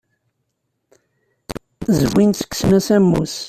[1.99, 3.35] Zwin-tt, kksen-as ammus.